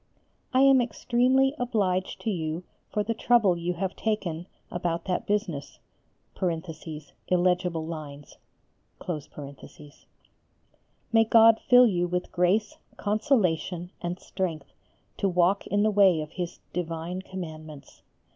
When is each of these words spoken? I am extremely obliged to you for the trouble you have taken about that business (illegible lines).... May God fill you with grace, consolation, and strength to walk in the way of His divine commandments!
I 0.51 0.61
am 0.61 0.81
extremely 0.81 1.53
obliged 1.59 2.21
to 2.21 2.31
you 2.31 2.63
for 2.91 3.03
the 3.03 3.13
trouble 3.13 3.55
you 3.55 3.75
have 3.75 3.95
taken 3.95 4.47
about 4.71 5.05
that 5.05 5.27
business 5.27 5.77
(illegible 7.29 7.85
lines).... 7.85 8.37
May 11.13 11.23
God 11.23 11.59
fill 11.69 11.85
you 11.85 12.07
with 12.07 12.31
grace, 12.31 12.77
consolation, 12.97 13.91
and 14.01 14.19
strength 14.19 14.73
to 15.17 15.29
walk 15.29 15.67
in 15.67 15.83
the 15.83 15.91
way 15.91 16.21
of 16.21 16.31
His 16.31 16.57
divine 16.73 17.21
commandments! 17.21 18.01